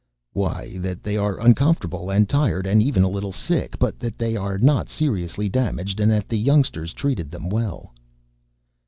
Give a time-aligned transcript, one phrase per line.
[0.33, 4.35] "Why, that they are uncomfortable and tired and even a little sick, but that they
[4.35, 7.93] are not seriously damaged, and that the youngsters treated them well."